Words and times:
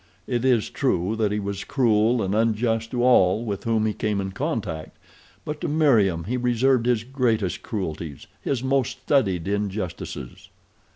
It 0.25 0.43
is 0.43 0.71
true 0.71 1.15
that 1.17 1.31
he 1.31 1.39
was 1.39 1.63
cruel 1.63 2.23
and 2.23 2.33
unjust 2.33 2.89
to 2.89 3.03
all 3.03 3.45
with 3.45 3.65
whom 3.65 3.85
he 3.85 3.93
came 3.93 4.19
in 4.19 4.31
contact, 4.31 4.97
but 5.45 5.61
to 5.61 5.67
Meriem 5.67 6.23
he 6.23 6.37
reserved 6.37 6.87
his 6.87 7.03
greatest 7.03 7.61
cruelties, 7.61 8.25
his 8.41 8.63
most 8.63 8.93
studied 9.03 9.47
injustices. 9.47 10.49